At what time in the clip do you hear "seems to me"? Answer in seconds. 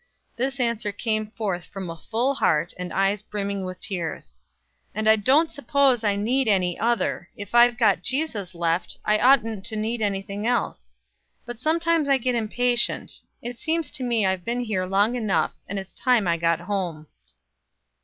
13.59-14.25